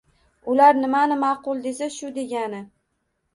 Ular 0.53 0.79
nimani 0.85 1.17
ma‘qul 1.25 1.61
desa– 1.67 1.91
shu 1.99 2.11
degani. 2.17 2.63